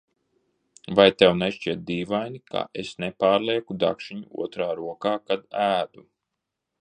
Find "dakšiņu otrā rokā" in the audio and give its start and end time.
3.85-5.15